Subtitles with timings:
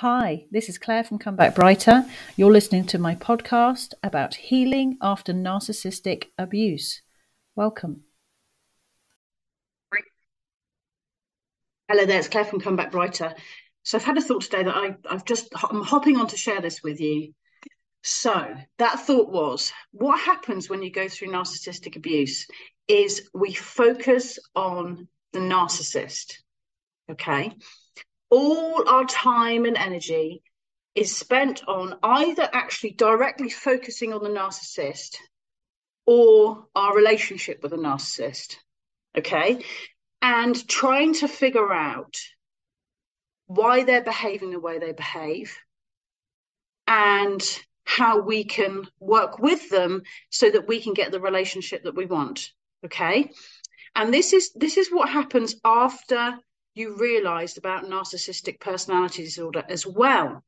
[0.00, 2.04] Hi, this is Clare from Come Back Brighter.
[2.36, 7.00] You're listening to my podcast about healing after narcissistic abuse.
[7.54, 8.02] Welcome.
[11.88, 13.32] Hello there, it's Clare from Come Back Brighter.
[13.84, 16.60] So I've had a thought today that I, I've just I'm hopping on to share
[16.60, 17.32] this with you.
[18.02, 22.46] So that thought was, what happens when you go through narcissistic abuse
[22.86, 26.34] is we focus on the narcissist.
[27.10, 27.54] Okay
[28.30, 30.42] all our time and energy
[30.94, 35.16] is spent on either actually directly focusing on the narcissist
[36.06, 38.56] or our relationship with the narcissist.
[39.16, 39.62] Okay.
[40.22, 42.16] And trying to figure out
[43.46, 45.56] why they're behaving the way they behave
[46.86, 47.42] and
[47.84, 52.06] how we can work with them so that we can get the relationship that we
[52.06, 52.50] want.
[52.84, 53.30] Okay.
[53.94, 56.38] And this is this is what happens after
[56.76, 60.44] you realized about narcissistic personality disorder as well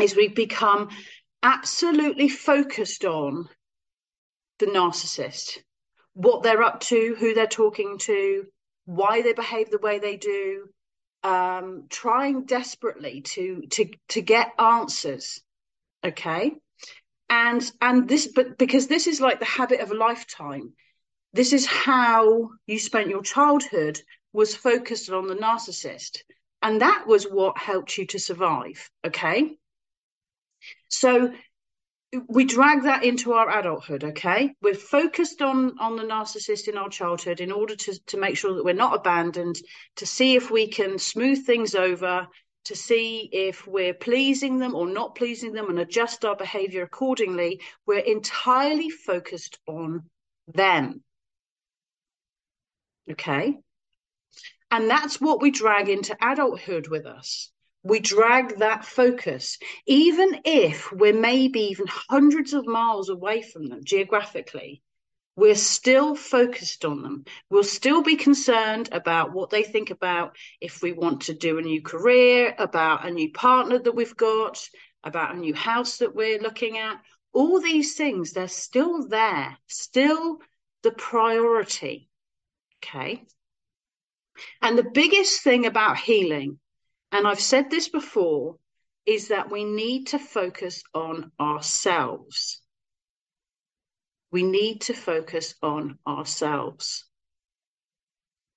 [0.00, 0.88] is we become
[1.42, 3.48] absolutely focused on
[4.58, 5.58] the narcissist,
[6.14, 8.44] what they're up to, who they're talking to,
[8.86, 10.68] why they behave the way they do,
[11.22, 15.40] um, trying desperately to to to get answers.
[16.04, 16.52] Okay.
[17.28, 20.72] And and this but because this is like the habit of a lifetime,
[21.32, 24.00] this is how you spent your childhood
[24.36, 26.18] was focused on the narcissist.
[26.60, 28.90] And that was what helped you to survive.
[29.04, 29.56] Okay.
[30.88, 31.32] So
[32.28, 36.88] we drag that into our adulthood okay we're focused on on the narcissist in our
[36.88, 39.56] childhood in order to to make sure that we're not abandoned
[39.96, 42.26] to see if we can smooth things over
[42.64, 47.60] to see if we're pleasing them or not pleasing them and adjust our behavior accordingly
[47.86, 50.08] we're entirely focused on
[50.54, 51.02] them
[53.10, 53.58] okay
[54.70, 57.50] and that's what we drag into adulthood with us.
[57.82, 63.84] We drag that focus, even if we're maybe even hundreds of miles away from them
[63.84, 64.82] geographically.
[65.36, 67.26] We're still focused on them.
[67.50, 71.62] We'll still be concerned about what they think about if we want to do a
[71.62, 74.66] new career, about a new partner that we've got,
[75.04, 77.00] about a new house that we're looking at.
[77.34, 80.38] All these things, they're still there, still
[80.82, 82.08] the priority.
[82.82, 83.26] Okay.
[84.62, 86.58] And the biggest thing about healing,
[87.12, 88.56] and I've said this before,
[89.06, 92.60] is that we need to focus on ourselves.
[94.32, 97.04] We need to focus on ourselves.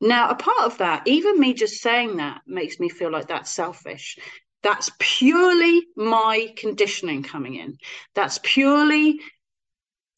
[0.00, 3.50] Now, a part of that, even me just saying that makes me feel like that's
[3.50, 4.18] selfish.
[4.62, 7.78] That's purely my conditioning coming in.
[8.14, 9.20] That's purely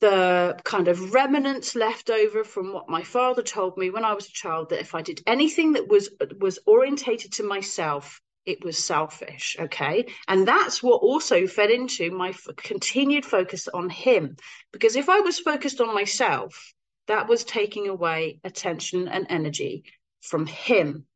[0.00, 4.26] the kind of remnants left over from what my father told me when I was
[4.26, 8.76] a child that if I did anything that was was orientated to myself, it was
[8.82, 9.56] selfish.
[9.58, 14.36] Okay, and that's what also fed into my f- continued focus on him,
[14.72, 16.74] because if I was focused on myself,
[17.06, 19.84] that was taking away attention and energy
[20.20, 21.06] from him.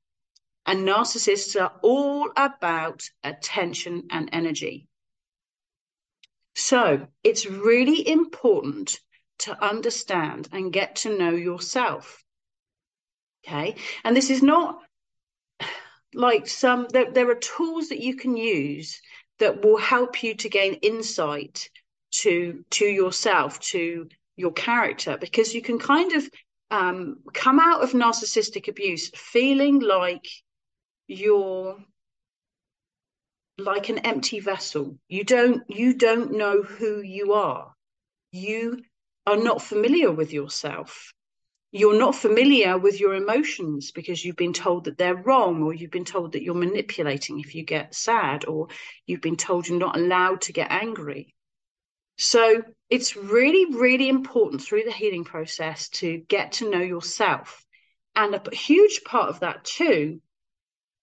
[0.67, 4.87] And narcissists are all about attention and energy.
[6.55, 8.99] So it's really important
[9.41, 12.23] to understand and get to know yourself.
[13.47, 13.77] Okay.
[14.05, 14.81] And this is not
[16.15, 19.01] like some, there, there are tools that you can use
[19.39, 21.69] that will help you to gain insight
[22.13, 26.29] to to yourself to your character because you can kind of
[26.71, 30.27] um, come out of narcissistic abuse feeling like
[31.07, 31.77] you're
[33.61, 34.99] like an empty vessel.
[35.09, 37.73] You don't you don't know who you are.
[38.33, 38.83] You
[39.27, 41.13] are not familiar with yourself.
[41.73, 45.93] You're not familiar with your emotions because you've been told that they're wrong, or you've
[45.93, 48.69] been told that you're manipulating if you get sad, or
[49.07, 51.35] you've been told you're not allowed to get angry.
[52.19, 57.65] So it's really, really important through the healing process to get to know yourself.
[58.17, 60.21] And a huge part of that too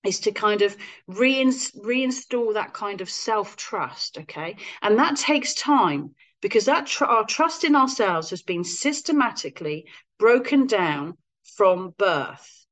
[0.07, 0.75] is to kind of
[1.09, 4.55] reinstall that kind of self trust okay?
[4.81, 9.85] And that takes time because that tr- our trust in ourselves has been systematically
[10.17, 12.65] broken down from birth.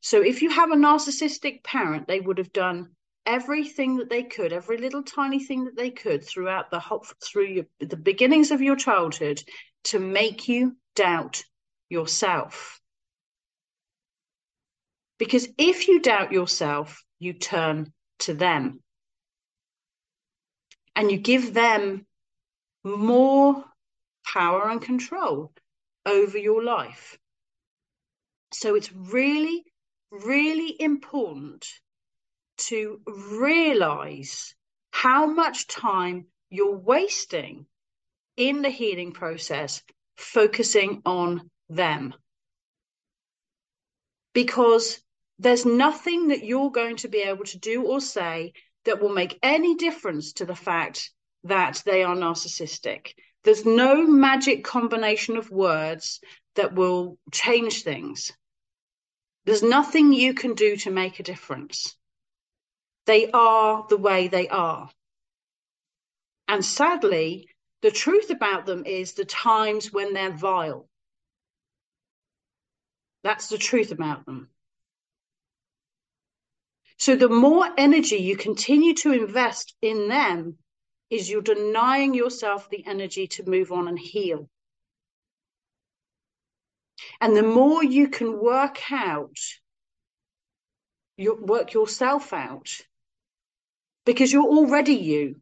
[0.00, 2.90] So if you have a narcissistic parent they would have done
[3.26, 7.46] everything that they could every little tiny thing that they could throughout the whole through
[7.46, 9.42] your, the beginnings of your childhood
[9.82, 11.42] to make you doubt
[11.88, 12.80] yourself
[15.18, 18.80] because if you doubt yourself, you turn to them
[20.94, 22.06] and you give them
[22.84, 23.64] more
[24.24, 25.52] power and control
[26.04, 27.18] over your life.
[28.52, 29.64] So it's really,
[30.10, 31.66] really important
[32.58, 34.54] to realize
[34.90, 37.66] how much time you're wasting
[38.36, 39.82] in the healing process
[40.16, 42.14] focusing on them.
[44.32, 45.00] Because
[45.38, 48.52] there's nothing that you're going to be able to do or say
[48.84, 51.10] that will make any difference to the fact
[51.44, 53.12] that they are narcissistic.
[53.44, 56.20] There's no magic combination of words
[56.54, 58.32] that will change things.
[59.44, 61.96] There's nothing you can do to make a difference.
[63.04, 64.90] They are the way they are.
[66.48, 67.48] And sadly,
[67.82, 70.88] the truth about them is the times when they're vile.
[73.22, 74.48] That's the truth about them.
[76.98, 80.58] So the more energy you continue to invest in them,
[81.10, 84.48] is you're denying yourself the energy to move on and heal.
[87.20, 89.38] And the more you can work out,
[91.16, 92.80] you work yourself out,
[94.04, 95.40] because you're already you.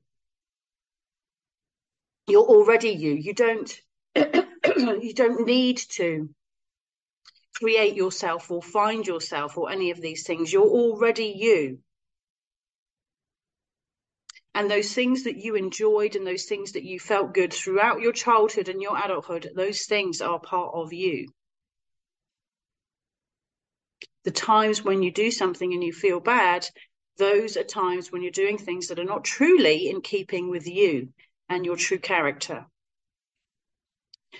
[2.26, 3.12] You're already you.
[3.12, 3.80] You don't
[4.16, 6.28] you don't need to
[7.54, 10.52] create yourself or find yourself or any of these things.
[10.52, 11.78] You're already you.
[14.54, 18.12] And those things that you enjoyed and those things that you felt good throughout your
[18.12, 21.28] childhood and your adulthood, those things are part of you.
[24.22, 26.68] The times when you do something and you feel bad,
[27.18, 31.12] those are times when you're doing things that are not truly in keeping with you
[31.48, 32.66] and your true character.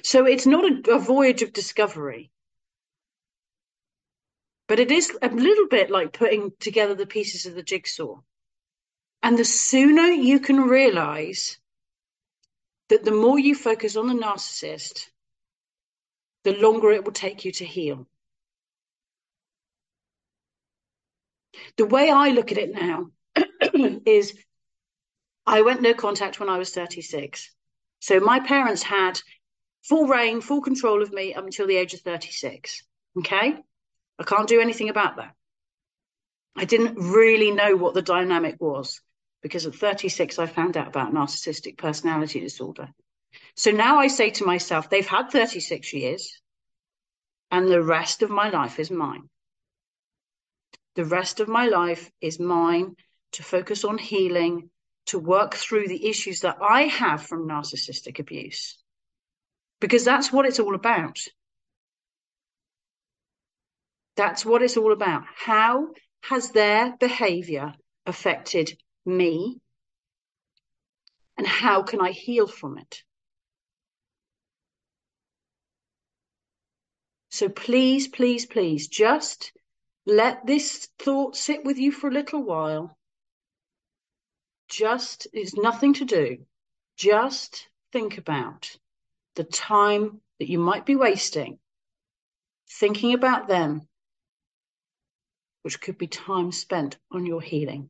[0.03, 2.31] So it's not a, a voyage of discovery.
[4.67, 8.17] But it is a little bit like putting together the pieces of the jigsaw.
[9.23, 11.59] And the sooner you can realize
[12.89, 15.09] that the more you focus on the narcissist,
[16.45, 18.07] the longer it will take you to heal.
[21.77, 23.11] The way I look at it now
[24.07, 24.35] is
[25.47, 27.51] I went no contact when I was 36.
[28.01, 29.21] So my parents had
[29.83, 32.85] full reign, full control of me up until the age of 36.
[33.19, 33.57] Okay.
[34.19, 35.35] I can't do anything about that.
[36.57, 39.01] I didn't really know what the dynamic was
[39.43, 42.89] because at 36, I found out about narcissistic personality disorder.
[43.57, 46.41] So now I say to myself, they've had 36 years,
[47.51, 49.29] and the rest of my life is mine.
[50.95, 52.95] The rest of my life is mine
[53.33, 54.71] to focus on healing,
[55.07, 58.79] to work through the issues that I have from narcissistic abuse,
[59.81, 61.19] because that's what it's all about.
[64.17, 65.25] That's what it's all about.
[65.35, 65.89] How
[66.23, 67.75] has their behavior
[68.07, 69.61] affected me?
[71.37, 73.03] And how can I heal from it?
[77.31, 79.53] So please, please, please, just
[80.07, 82.97] let this thought sit with you for a little while.
[84.69, 86.39] Just, there's nothing to do.
[86.97, 88.77] Just think about
[89.35, 91.59] the time that you might be wasting
[92.69, 93.87] thinking about them
[95.65, 97.89] which could be time spent on your healing.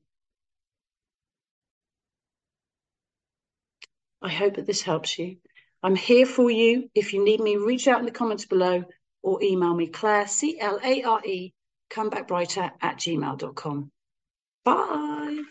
[4.23, 5.39] I hope that this helps you.
[5.83, 6.89] I'm here for you.
[6.95, 8.85] If you need me, reach out in the comments below
[9.23, 11.53] or email me, Clare C L A R E,
[11.91, 13.91] comebackbrighter at gmail.com.
[14.65, 15.43] Bye.